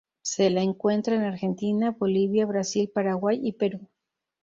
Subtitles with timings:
[0.23, 3.87] Se la encuentra en Argentina, Bolivia, Brasil, Paraguay y Perú.